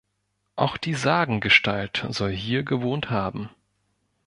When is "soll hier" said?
2.09-2.63